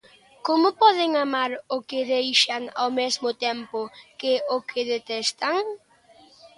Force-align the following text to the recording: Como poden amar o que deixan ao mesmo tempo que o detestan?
Como 0.47 0.67
poden 0.81 1.11
amar 1.25 1.51
o 1.75 1.77
que 1.89 1.99
deixan 2.15 2.63
ao 2.81 2.89
mesmo 2.99 3.29
tempo 3.45 3.79
que 4.19 4.33
o 4.55 4.57
detestan? 4.93 5.63